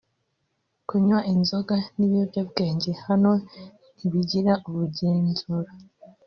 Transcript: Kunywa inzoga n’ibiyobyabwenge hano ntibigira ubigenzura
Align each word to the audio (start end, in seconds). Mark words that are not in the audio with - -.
Kunywa 0.87 1.19
inzoga 1.33 1.75
n’ibiyobyabwenge 1.97 2.91
hano 3.05 3.31
ntibigira 3.97 4.53
ubigenzura 4.67 5.71